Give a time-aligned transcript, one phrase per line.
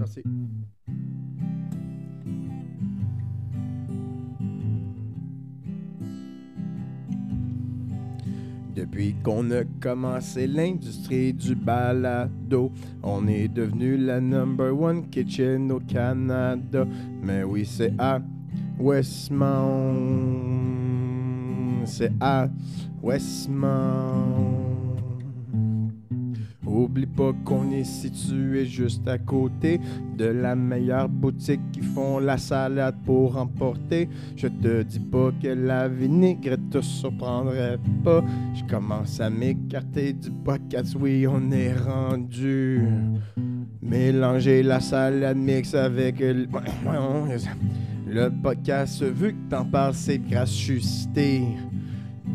[0.00, 0.22] Merci.
[8.74, 15.80] Depuis qu'on a commencé l'industrie du balado, on est devenu la number one kitchen au
[15.80, 16.86] Canada.
[17.22, 18.22] Mais oui, c'est à
[18.78, 19.44] Westmount.
[21.84, 22.48] C'est à
[23.02, 24.59] Westmount.
[26.90, 29.80] Oublie pas qu'on est situé juste à côté
[30.18, 34.08] de la meilleure boutique qui font la salade pour emporter.
[34.36, 38.24] Je te dis pas que la vinaigrette te surprendrait pas.
[38.54, 42.82] Je commence à m'écarter du podcast, oui, on est rendu.
[43.80, 46.48] Mélanger la salade mix avec le.
[48.42, 51.44] Podcast, vu que t'en parles, c'est gracieuseté.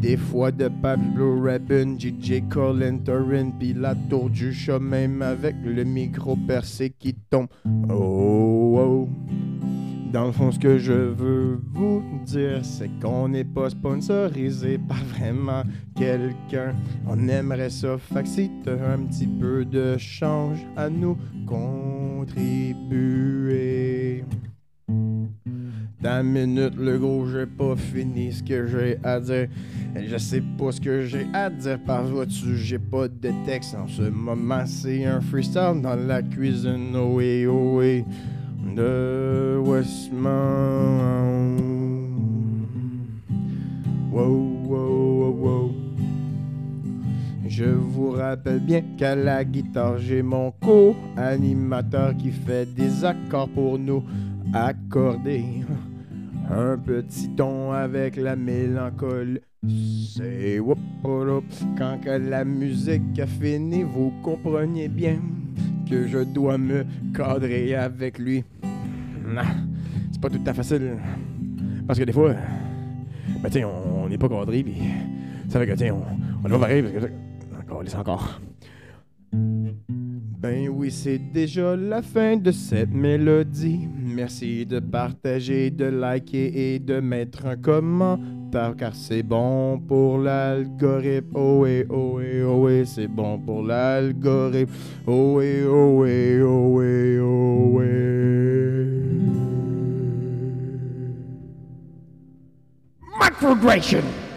[0.00, 5.54] Des fois de Pablo Rabin, DJ Colin Torrin, pis la tour du chat, même avec
[5.62, 7.48] le micro percé qui tombe.
[7.90, 9.08] Oh, oh.
[10.10, 15.04] Dans le fond, ce que je veux vous dire, c'est qu'on n'est pas sponsorisé par
[15.04, 15.62] vraiment
[15.94, 16.74] quelqu'un.
[17.06, 18.18] On aimerait ça, fait
[18.66, 21.16] un petit peu de change à nous
[21.46, 23.29] contribuer.
[26.02, 29.48] Dans une minute, le gros, j'ai pas fini ce que j'ai à dire.
[29.94, 33.86] Je sais pas ce que j'ai à dire par vois-tu, j'ai pas de texte en
[33.86, 34.64] ce moment.
[34.64, 38.04] C'est un freestyle dans la cuisine, oh oui, oh oui,
[38.74, 40.30] de Westmount.
[44.10, 45.74] Wow, wow, wow, wow.
[47.46, 53.78] Je vous rappelle bien qu'à la guitare, j'ai mon co-animateur qui fait des accords pour
[53.78, 54.02] nous
[54.54, 55.44] accorder.
[56.50, 59.40] Un petit ton avec la mélancolie.
[60.16, 60.78] C'est whoop.
[61.78, 65.20] Quand que la musique a fini, vous comprenez bien
[65.88, 66.84] que je dois me
[67.14, 68.42] cadrer avec lui.
[69.24, 69.42] Non,
[70.10, 70.96] c'est pas tout à fait facile.
[71.86, 72.34] Parce que des fois,
[73.42, 74.74] ben tiens, on n'est pas cadré, puis
[75.48, 76.02] ça fait que tiens, on,
[76.44, 77.10] on est pas parce que
[77.62, 78.40] encore, laisse encore.
[79.32, 83.88] Ben oui, c'est déjà la fin de cette mélodie.
[84.20, 91.30] Merci de partager, de liker et de mettre un commentaire car c'est bon pour l'algorithme.
[91.32, 94.70] Oh oui, oh oui, oh c'est bon pour l'algorithme.
[95.06, 96.82] Oh oui, oh oui, oh
[97.22, 97.80] oh.
[103.18, 104.29] Microgration!